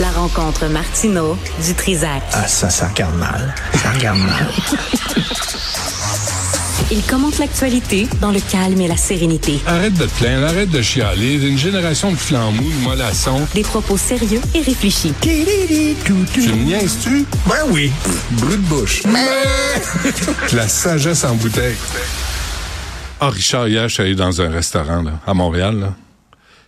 [0.00, 2.22] La rencontre Martino du Trizac.
[2.32, 3.54] Ah, ça, ça regarde mal.
[3.82, 4.48] Ça regarde mal.
[6.90, 9.60] Il commente l'actualité dans le calme et la sérénité.
[9.66, 11.34] Arrête de te plaindre, arrête de chialer.
[11.46, 13.46] Une génération de flambous, de mollassons.
[13.54, 15.12] Des propos sérieux et réfléchis.
[15.20, 17.26] Tu me niaises-tu?
[17.46, 17.92] Ben oui.
[18.32, 19.02] Brut de bouche.
[20.54, 21.76] La sagesse en bouteille.
[23.20, 25.78] Ah, Richard, hier, je suis allé dans un restaurant là, à Montréal.
[25.78, 25.94] Là.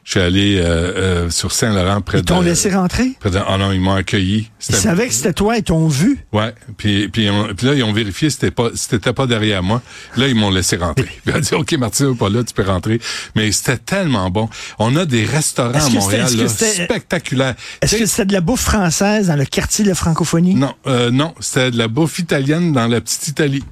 [0.04, 2.26] Je suis allé euh, euh, sur Saint-Laurent près Ils de...
[2.26, 3.12] t'ont laissé rentrer?
[3.20, 4.50] près de- Oh non, ils m'ont accueilli.
[4.68, 6.18] Ils savaient que c'était toi et t'ont vu?
[6.32, 9.28] Ouais, puis puis, on- puis là ils ont vérifié si c'était pas si t'étais pas
[9.28, 9.80] derrière moi.
[10.16, 11.06] Là ils m'ont laissé rentrer.
[11.26, 13.00] Ils ont dit OK Martine pas là, tu peux rentrer.
[13.36, 14.48] Mais c'était tellement bon.
[14.80, 17.54] On a des restaurants à Montréal là, est-ce que c'était- spectaculaires.
[17.80, 20.56] Est-ce que c'était de la bouffe française dans le quartier de la francophonie?
[20.56, 23.62] non, euh, non, c'était de la bouffe italienne dans la petite Italie.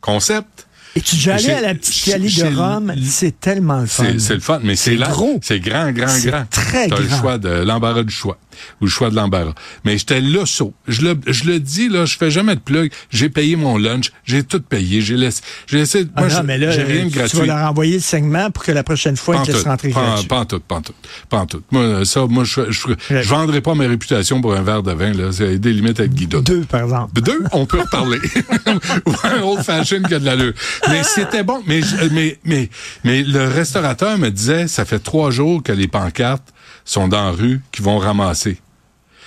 [0.00, 0.66] Concept?
[0.96, 1.94] Et tu déjà allé à la petite
[2.28, 2.94] j'ai- de Rome?
[3.04, 4.04] C'est tellement le fun.
[4.18, 5.38] C'est le fun, mais c'est là, gros.
[5.42, 6.44] c'est grand, grand, grand.
[6.50, 7.20] très T'as le grand.
[7.20, 8.38] choix de l'embarras du choix
[8.80, 9.54] ou le choix de l'embarras.
[9.84, 10.74] Mais j'étais là saut.
[10.86, 12.90] Je le, je le dis là, je fais jamais de plug.
[13.10, 16.06] J'ai payé mon lunch, j'ai tout payé, j'ai laissé, j'ai laissé.
[16.16, 17.38] Ah moi, non, mais là, j'ai rien de tu gratuit.
[17.38, 20.02] vas leur envoyer le segment pour que la prochaine fois, ils te laissent rentrer pan-
[20.02, 20.28] gratuit.
[20.28, 20.96] pantoute, pantoute,
[21.28, 21.64] pantoute.
[21.70, 25.12] Moi, ça, moi, je, je, je, vendrai pas ma réputation pour un verre de vin,
[25.12, 25.32] là.
[25.32, 26.40] C'est des limites avec Guido.
[26.40, 27.20] Deux, par exemple.
[27.20, 28.18] Deux, on peut reparler.
[29.06, 30.52] Ou un old fashion qui a de l'allure.
[30.88, 31.62] Mais c'était bon.
[31.66, 31.80] Mais,
[32.12, 32.70] mais, mais,
[33.04, 36.52] mais le restaurateur me disait, ça fait trois jours que les pancartes
[36.90, 38.60] sont dans la rue, qui vont ramasser.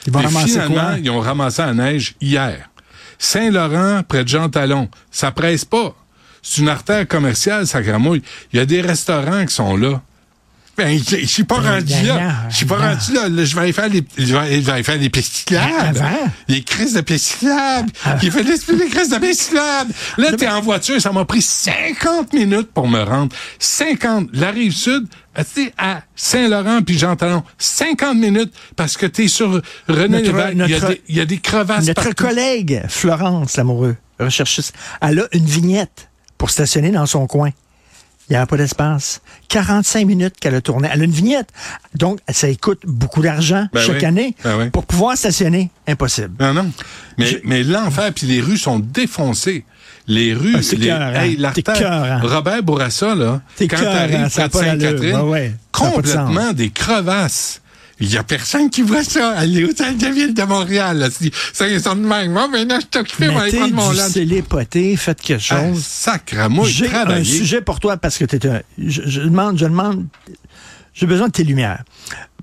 [0.07, 0.97] Ils vont Et ramasser finalement, quoi?
[0.97, 2.69] ils ont ramassé la neige hier.
[3.19, 4.89] Saint-Laurent, près de Jean Talon.
[5.11, 5.95] Ça presse pas.
[6.41, 8.23] C'est une artère commerciale, ça gramouille.
[8.51, 10.01] Il y a des restaurants qui sont là.
[10.77, 12.33] Ben, je suis pas Ben, rendu là.
[12.49, 13.29] Je suis pas rendu là.
[13.29, 15.11] Là, Je vais aller faire les, je vais, je faire les.
[15.57, 16.31] Avant?
[16.47, 17.89] Les crises de pistes cyclables.
[18.05, 18.17] Ah.
[18.23, 19.93] Il fait des crises de pistes cyclables.
[20.17, 23.35] Là, t'es en voiture, ça m'a pris 50 minutes pour me rendre.
[23.59, 24.29] 50.
[24.33, 27.43] La rive sud, tu sais, à Saint-Laurent puis Jean Talon.
[27.57, 30.53] 50 minutes parce que t'es sur René Lévesque.
[30.55, 32.25] Il y a des, il y a des crevasses Notre partout.
[32.27, 37.51] collègue, Florence Lamoureux, recherchiste, elle a une vignette pour stationner dans son coin.
[38.31, 39.21] Il n'y a pas d'espace.
[39.49, 40.87] 45 minutes qu'elle a tourné.
[40.89, 41.49] Elle a une vignette.
[41.95, 44.05] Donc, ça coûte beaucoup d'argent Ben chaque oui.
[44.05, 44.35] année.
[44.41, 44.69] Ben oui.
[44.69, 46.31] Pour pouvoir stationner, impossible.
[46.39, 46.71] Non, non.
[47.17, 49.65] Mais, Je- mais l'enfer, puis les rues sont défoncées.
[50.07, 51.13] Les rues, Ah, les, écœurant.
[51.13, 52.21] hey, l'artère-.
[52.23, 54.31] Robert Bourassa, là, quand t'arrives d'allure.
[54.31, 55.53] Sainte-Catherine, Ouais, ouais.
[55.73, 57.61] Complètement des crevasses.
[58.01, 61.09] Il y a personne qui voit ça à l'hôtel de ville de Montréal.
[61.53, 62.31] Ça, ils sont de même.
[62.31, 62.87] Moi, maintenant, je
[63.39, 64.11] aller Mettez prendre mon lunch.
[64.11, 65.83] célépoté, faites quelque Ah, chose.
[65.83, 68.61] sacramouille, J'ai un sujet pour toi parce que tu un.
[68.77, 70.05] Je, je demande, je demande.
[70.93, 71.83] J'ai besoin de tes lumières.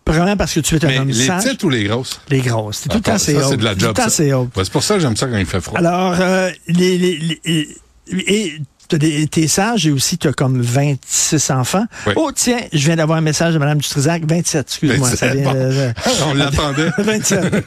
[0.05, 1.45] Premièrement parce que tu es un Mais homme les sage.
[1.45, 2.21] petites ou les grosses?
[2.31, 2.79] Les grosses.
[2.85, 3.43] C'est tout le Ah, assez haut.
[3.51, 3.97] c'est de la Tout job.
[3.97, 4.05] ça.
[4.05, 4.49] assez haut.
[4.57, 5.79] C'est pour ça que j'aime ça quand il fait froid.
[5.79, 7.69] Alors, euh, les, les, les-
[8.11, 8.59] et,
[8.97, 11.85] t'es sage et aussi tu as comme 26 enfants.
[12.07, 12.15] Oui.
[12.17, 14.23] Oh, tiens, je viens d'avoir un message de Mme Dutrisac.
[14.27, 15.09] 27, excuse-moi.
[15.11, 15.95] ça 27, vient bon.
[16.31, 16.91] On l'attendait.
[16.99, 17.65] 27.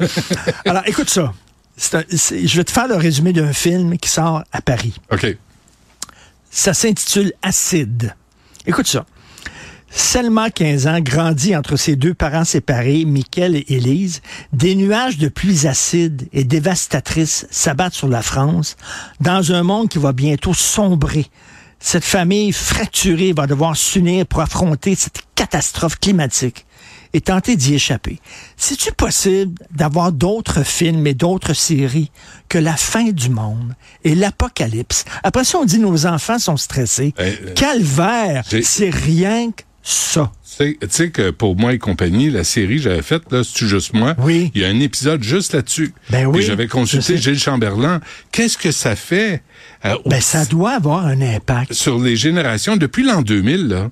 [0.65, 1.33] Alors, écoute ça.
[1.93, 4.93] Un- je vais te faire le résumé d'un film qui sort à Paris.
[5.11, 5.35] OK.
[6.49, 8.13] Ça s'intitule Acide.
[8.67, 9.05] Écoute ça.
[9.93, 14.21] Selma, 15 ans, grandit entre ses deux parents séparés, Michael et Élise.
[14.53, 18.77] Des nuages de pluies acides et dévastatrices s'abattent sur la France
[19.19, 21.27] dans un monde qui va bientôt sombrer.
[21.79, 26.65] Cette famille fracturée va devoir s'unir pour affronter cette catastrophe climatique
[27.13, 28.19] et tenter d'y échapper.
[28.55, 32.11] C'est-tu possible d'avoir d'autres films et d'autres séries
[32.47, 33.73] que la fin du monde
[34.03, 35.03] et l'apocalypse?
[35.23, 37.13] Après ça, on dit nos enfants sont stressés.
[37.19, 40.31] Euh, Calvaire, c'est rien que ça.
[40.43, 43.41] Tu sais- tu sais que pour moi et compagnie, la série que j'avais faite, là,
[43.43, 44.15] c'est juste moi?
[44.19, 44.51] Oui.
[44.53, 45.93] Il y a un épisode juste là-dessus.
[46.09, 47.17] Ben oui, j'avais consulté.
[47.17, 47.99] Gilles Chamberlain.
[48.31, 49.41] Qu'est-ce que ça fait
[49.85, 51.73] euh, Ben, ça doit avoir un impact.
[51.73, 52.75] sur les générations?
[52.77, 53.89] Depuis l'an 2000, là,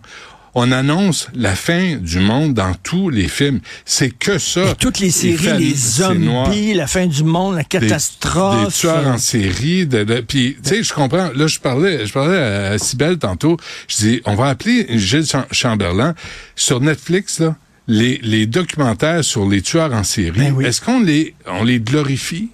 [0.55, 3.59] on annonce la fin du monde dans tous les films.
[3.85, 4.71] C'est que ça.
[4.71, 8.67] Et toutes les séries, les zombies, la fin du monde, la catastrophe.
[8.67, 9.85] Des, tueurs en série.
[9.85, 11.29] De, de- puis, tu sais, je comprends.
[11.35, 13.57] Là, je parlais, je parlais à, Cybelle tantôt.
[13.87, 16.15] Je dis, on va appeler Gilles Cham- Chamberlain
[16.55, 17.55] sur Netflix, là,
[17.87, 20.39] les, les documentaires sur les tueurs en série.
[20.39, 20.65] Ben oui.
[20.65, 22.49] Est-ce qu'on les, on les glorifie?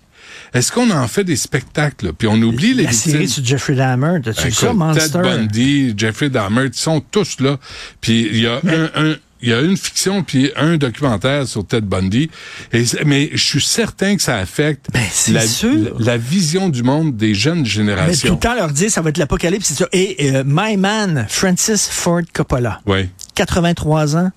[0.54, 2.08] Est-ce qu'on en fait des spectacles?
[2.08, 2.12] là?
[2.18, 3.44] Puis on oublie les la série victimes.
[3.44, 5.02] sur Jeffrey Dahmer, vu Écoute, ça, Monster?
[5.12, 7.58] Ted Bundy, Jeffrey Dahmer, ils sont tous là.
[8.02, 11.68] Puis il y a un, un- il y a une fiction puis un documentaire sur
[11.68, 12.32] Ted Bundy.
[12.74, 15.04] Et, mais je suis certain que ça affecte Ben,
[15.34, 15.96] la, sûr.
[16.00, 18.34] la- vision du monde des jeunes Mais tout générations.
[18.34, 19.84] le temps leur dire ça va être l'apocalypse.
[19.92, 24.32] Et euh, My Man, Francis Ford Coppola, Oui, 83 ans,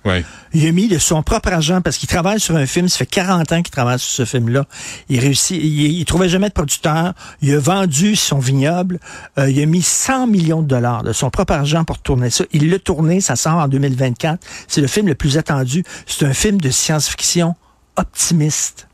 [0.53, 3.05] il a mis de son propre argent parce qu'il travaille sur un film, ça fait
[3.05, 4.65] 40 ans qu'il travaille sur ce film-là.
[5.09, 8.99] Il réussit, il, il trouvait jamais de producteur, il a vendu son vignoble,
[9.37, 12.43] euh, il a mis 100 millions de dollars de son propre argent pour tourner ça.
[12.51, 14.45] Il l'a tourné, ça sort en 2024.
[14.67, 15.83] C'est le film le plus attendu.
[16.05, 17.55] C'est un film de science-fiction
[17.95, 18.88] optimiste.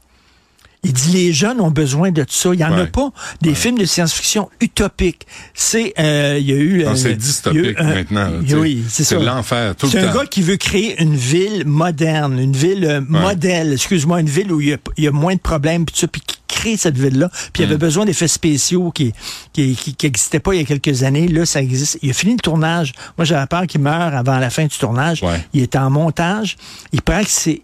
[0.85, 2.49] Il dit les jeunes ont besoin de ça.
[2.53, 3.09] Il n'y en a pas
[3.41, 5.25] des films de science-fiction utopiques.
[5.55, 8.29] C'est euh, il y a eu Non, euh, c'est eu dystopique un- maintenant.
[8.59, 9.17] oui, c'est ça.
[9.17, 10.19] l'enfer tout C'est le un temps.
[10.19, 14.61] gars qui veut créer une ville moderne, une ville euh, modèle, excuse-moi, une ville où
[14.61, 16.77] il y a, il y a moins de problèmes, puis tout ça, puis qui crée
[16.77, 17.29] cette ville-là.
[17.51, 17.69] Puis il Mm.
[17.69, 19.11] avait besoin d'effets spéciaux qui
[19.53, 21.27] qui, qui, qui existaient pas il y a quelques années.
[21.27, 21.97] Là, ça existe.
[22.03, 22.93] Il a fini le tournage.
[23.17, 25.23] Moi, j'avais peur qu'il meure avant la fin du tournage.
[25.23, 25.43] Ouais.
[25.53, 26.57] Il est en montage.
[26.93, 27.61] Il paraît que c'est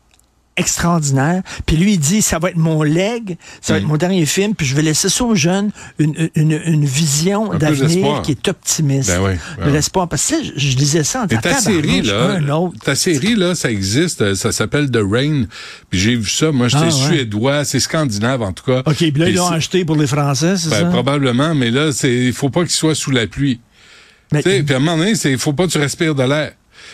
[0.57, 1.41] extraordinaire.
[1.65, 3.83] Puis lui, il dit, ça va être mon leg, ça va Mm.
[3.83, 7.51] être mon dernier film, puis je vais laisser ça aux jeunes, une, une, une vision
[7.53, 9.09] Un d'avenir qui est optimiste.
[9.09, 9.73] Ben oui, ben de oui.
[9.73, 10.07] l'espoir.
[10.07, 12.79] Parce que je, je lisais ça en Et ta série, là, un autre.
[12.83, 15.45] ta série, là, ça existe, ça s'appelle The Rain.
[15.89, 16.91] Puis j'ai vu ça, moi, j'étais Ah, ouais.
[17.15, 18.79] suédois, c'est scandinave, en tout cas.
[18.85, 20.85] OK, puis là, Puis ils l'ont acheté pour les Français, c'est ben, ça?
[20.85, 23.59] probablement, mais là, c'est, il faut pas qu'il soit sous la pluie.
[24.31, 26.23] Mais- Tu sais, puis à un moment donné, c'est, faut pas que tu respires de
[26.23, 26.53] l'air.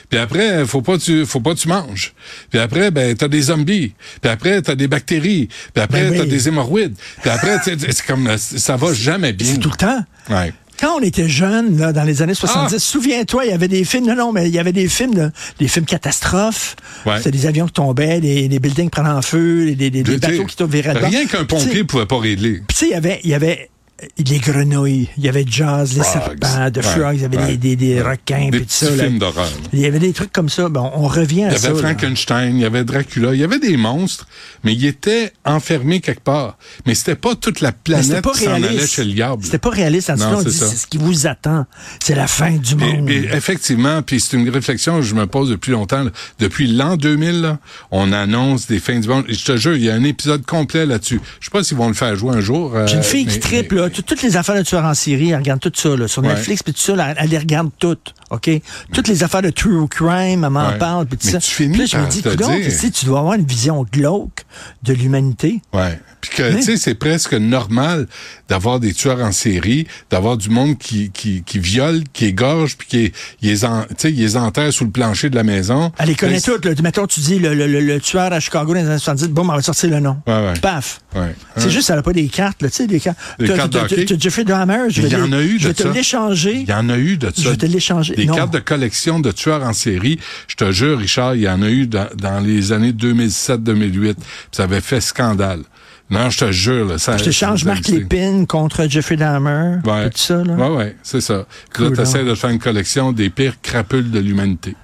[0.10, 2.14] Puis après, faut pas tu, faut pas que tu manges.
[2.50, 3.94] Puis après, ben, t'as des zombies.
[4.22, 5.50] Puis après, t'as des bactéries.
[5.74, 6.18] Puis après, Ben oui.
[6.20, 6.96] t'as des hémorroïdes.
[7.22, 9.54] Puis après, tu sais, c'est comme, ça va jamais bien.
[9.54, 10.04] c'est tout le temps.
[10.30, 10.54] Ouais.
[10.80, 12.80] Quand on était jeune, là, dans les années 70, Ah!
[12.80, 15.32] souviens-toi, il y avait des films, non, non, mais il y avait des films, là,
[15.60, 16.76] des films catastrophes.
[17.06, 17.18] Ouais.
[17.18, 20.56] C'était des avions qui tombaient, des, des buildings prenaient en feu, des, des, bateaux qui
[20.68, 22.62] vers Rien qu'un pompier pouvait pas régler.
[22.68, 23.70] Puis tu sais, il y avait, il y avait
[24.18, 26.14] les grenouilles, il y avait Jazz, les Frogs.
[26.40, 28.86] serpents, de Ouais, frogs, il y avait ouais, des, des, des requins, Des puis tout
[28.86, 28.92] ça.
[28.92, 29.46] films d'horreur.
[29.46, 29.70] là.
[29.74, 30.70] Il y avait des trucs comme ça.
[30.70, 31.70] Bon, on revient à Il y ça.
[31.70, 31.88] avait là.
[31.90, 34.28] Frankenstein, il y avait Dracula, il y avait des monstres,
[34.64, 36.58] mais ils étaient enfermés quelque part.
[36.86, 38.94] Mais c'était pas toute la planète pas qui s'en allait réaliste.
[38.94, 39.44] chez le diable.
[39.44, 40.10] C'était pas réaliste.
[40.12, 40.68] En Non, on dit, ça.
[40.68, 41.66] c'est ce qui vous attend.
[42.04, 43.10] C'est la fin du monde.
[43.10, 46.04] et effectivement, puis c'est une réflexion que je me pose depuis longtemps.
[46.04, 46.12] là.
[46.40, 47.60] Depuis l'an 2000, là,
[47.92, 49.26] on annonce des fins du monde.
[49.28, 51.20] Et je te jure, il y a un épisode complet là-dessus.
[51.40, 52.76] Je sais pas s'ils vont le faire jouer un jour.
[52.76, 54.94] euh, J'ai une fille qui mais- triple, là, tout- toutes les affaires de tueurs en
[54.94, 56.22] série, elle regarde tout ça, là, sur.
[56.22, 58.50] Netflix, puis tout ça, là, elle les regarde toutes, OK?
[58.94, 60.78] Toutes les affaires de true crime, elle m'en Ouais.
[60.78, 61.40] parle, puis tout Mais ça.
[61.40, 64.46] tu finis Puis là, je me dis, dire- si tu dois avoir une vision glauque
[64.84, 65.62] de l'humanité.
[65.74, 66.00] Ouais.
[66.20, 68.08] Puis que, tu sais, c'est presque normal
[68.50, 72.88] d'avoir des tueurs en série, d'avoir du monde qui, qui, qui viole, qui égorge, puis
[72.88, 75.92] qui les, en, tu sais, les enterre sous le plancher de la maison.
[76.00, 76.72] Elle les connaît toutes, là.
[76.84, 79.48] Mettons, tu dis, le, le- le- le tueur à Chicago dans les années 70, boum,
[79.52, 80.18] elle va sortir le nom.
[80.28, 80.54] Ouais, ouais.
[80.60, 81.00] Paf.
[81.16, 81.36] Ouais.
[81.56, 83.18] C'est juste, elle n'a pas des cartes, là, tu sais, des cartes.
[83.40, 85.68] Des cartes de Jeffrey Dahmer, je vais Il y en te- a eu Je de
[85.70, 85.90] vais te ça.
[85.92, 86.56] l'échanger.
[86.62, 87.34] Il y en a eu de ça.
[87.38, 88.16] Je vais te l'échanger.
[88.18, 88.36] Des Non.
[88.36, 90.20] cartes de collection de tueurs en série.
[90.48, 94.14] Je te jure, Richard, il y en a eu dans, dans les années 2007-2008.
[94.16, 95.62] Puis Ça avait fait scandale.
[96.10, 97.18] Non, je te jure, là, ça.
[97.18, 99.80] Je t'échange ça- Marc Lépine contre Jeffrey Dahmer.
[99.86, 100.10] Ouais.
[100.10, 100.54] Tout ça, là.
[100.56, 101.34] Ouais, ouais, c'est ça.
[101.40, 102.26] Là, Cool, t'essaies hein.
[102.26, 104.76] de faire une collection des pires crapules de l'humanité.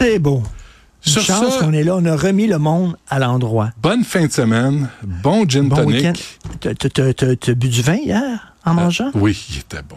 [0.00, 0.42] C'est beau.
[1.06, 3.70] Une Sur chance ça- qu'on est là, on a remis le monde à l'endroit.
[3.82, 4.88] Bonne fin de semaine.
[5.02, 5.96] Bon gin Bon tonic.
[5.96, 6.12] week-end.
[6.60, 9.10] T'as- bu du vin hier en mangeant?
[9.14, 9.96] Oui, il était bon.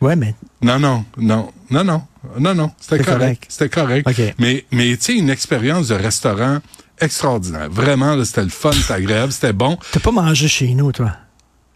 [0.00, 2.02] Ouais, mais Non, non, non, non, non,
[2.38, 3.46] non, non, c'était correct.
[3.48, 4.08] C'était correct.
[4.08, 4.34] OK.
[4.38, 6.58] Mais, mais tu sais, une expérience de restaurant
[7.00, 7.68] extraordinaire.
[7.70, 9.78] Vraiment, c'était le fun, c'était agréable, c'était bon.
[9.92, 11.12] t'as pas mangé chez nous, toi?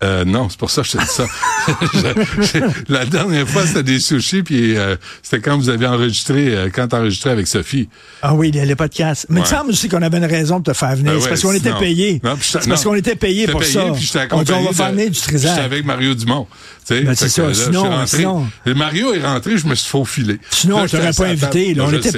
[0.03, 1.27] Euh, non, c'est pour ça que je te dis ça.
[1.93, 6.55] Je- je- la dernière fois, c'était des sushis, puis euh, c'était quand vous avez enregistré,
[6.57, 7.89] euh, quand enregistré avec Sophie.
[8.23, 9.27] Ah oui, les, les podcasts.
[9.29, 11.13] Mais il me semble aussi qu'on avait une raison de te faire venir.
[11.13, 12.21] Ben c'est parce qu'on était payé.
[12.41, 13.83] C'est parce qu'on était payé pour payé, ça.
[13.93, 15.59] puis j'étais on dit, on va faire venir du J'étais trésor.
[15.59, 16.47] avec Mario Dumont.
[16.89, 18.17] Ben, c'est ça, là, je suis sinon- rentré.
[18.19, 20.39] sinon- Mario est rentré, je me suis faufilé.
[20.51, 22.09] Sinon, Là, t'aurait assis pas invité, là, on Je était.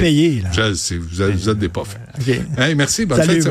[0.52, 1.82] Je sais, vous êtes, des pas.
[1.82, 2.28] OK.
[2.58, 3.43] Hey, merci, bonne Salut.